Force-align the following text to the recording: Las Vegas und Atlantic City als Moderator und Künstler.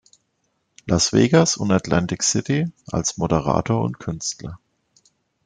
Las 0.87 1.13
Vegas 1.13 1.57
und 1.57 1.71
Atlantic 1.71 2.23
City 2.23 2.65
als 2.87 3.17
Moderator 3.17 3.83
und 3.83 3.99
Künstler. 3.99 4.57